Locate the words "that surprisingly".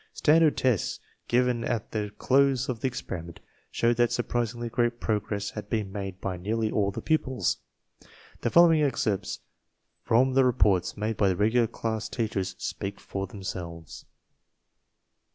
3.97-4.67